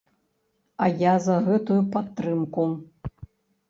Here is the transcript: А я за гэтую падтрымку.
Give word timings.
А 0.85 0.87
я 1.03 1.13
за 1.27 1.37
гэтую 1.51 1.79
падтрымку. 1.99 2.71